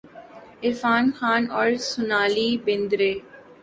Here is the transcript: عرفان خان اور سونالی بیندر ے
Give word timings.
عرفان 0.63 1.05
خان 1.17 1.43
اور 1.57 1.69
سونالی 1.89 2.49
بیندر 2.65 3.01
ے 3.09 3.13